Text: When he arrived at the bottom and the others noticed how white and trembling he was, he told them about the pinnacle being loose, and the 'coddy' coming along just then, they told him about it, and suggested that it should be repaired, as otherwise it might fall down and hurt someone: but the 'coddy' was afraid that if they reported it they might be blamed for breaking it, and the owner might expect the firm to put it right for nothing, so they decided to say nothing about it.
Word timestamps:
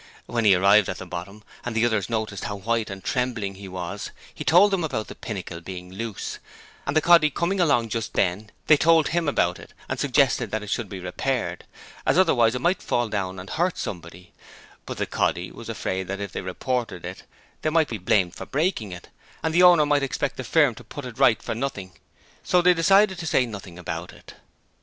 When 0.25 0.45
he 0.45 0.55
arrived 0.55 0.89
at 0.89 0.97
the 0.97 1.05
bottom 1.05 1.43
and 1.63 1.75
the 1.75 1.85
others 1.85 2.09
noticed 2.09 2.45
how 2.45 2.55
white 2.55 2.89
and 2.89 3.03
trembling 3.03 3.53
he 3.53 3.67
was, 3.67 4.09
he 4.33 4.43
told 4.43 4.71
them 4.71 4.83
about 4.83 5.09
the 5.09 5.13
pinnacle 5.13 5.61
being 5.61 5.91
loose, 5.91 6.39
and 6.87 6.95
the 6.97 7.01
'coddy' 7.03 7.29
coming 7.29 7.59
along 7.59 7.89
just 7.89 8.15
then, 8.15 8.49
they 8.65 8.77
told 8.77 9.09
him 9.09 9.29
about 9.29 9.59
it, 9.59 9.75
and 9.87 9.99
suggested 9.99 10.49
that 10.49 10.63
it 10.63 10.71
should 10.71 10.89
be 10.89 10.99
repaired, 10.99 11.65
as 12.03 12.17
otherwise 12.17 12.55
it 12.55 12.61
might 12.61 12.81
fall 12.81 13.09
down 13.09 13.37
and 13.37 13.51
hurt 13.51 13.77
someone: 13.77 14.25
but 14.87 14.97
the 14.97 15.05
'coddy' 15.05 15.51
was 15.51 15.69
afraid 15.69 16.07
that 16.07 16.19
if 16.19 16.31
they 16.31 16.41
reported 16.41 17.05
it 17.05 17.21
they 17.61 17.69
might 17.69 17.87
be 17.87 17.99
blamed 17.99 18.33
for 18.33 18.47
breaking 18.47 18.91
it, 18.91 19.09
and 19.43 19.53
the 19.53 19.61
owner 19.61 19.85
might 19.85 20.01
expect 20.01 20.35
the 20.35 20.43
firm 20.43 20.73
to 20.73 20.83
put 20.83 21.05
it 21.05 21.19
right 21.19 21.43
for 21.43 21.53
nothing, 21.53 21.91
so 22.41 22.59
they 22.59 22.73
decided 22.73 23.19
to 23.19 23.27
say 23.27 23.45
nothing 23.45 23.77
about 23.77 24.11
it. 24.11 24.33